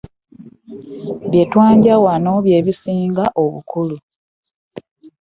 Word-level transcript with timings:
Bye 1.29 1.43
twanja 1.51 1.93
wano 2.05 2.33
bye 2.45 2.59
bisinga 2.65 3.23
obukulu. 3.43 3.97